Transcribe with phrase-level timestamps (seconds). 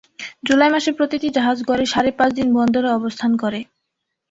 [0.47, 3.59] জুলাই মাসে প্রতিটি জাহাজ গড়ে সাড়ে পাঁচ দিন বন্দরে অবস্থান করে।